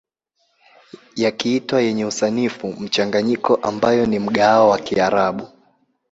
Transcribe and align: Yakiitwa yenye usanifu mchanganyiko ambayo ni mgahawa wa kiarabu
Yakiitwa 1.15 1.81
yenye 1.81 2.05
usanifu 2.05 2.67
mchanganyiko 2.67 3.55
ambayo 3.55 4.05
ni 4.05 4.19
mgahawa 4.19 4.69
wa 4.69 4.79
kiarabu 4.79 5.47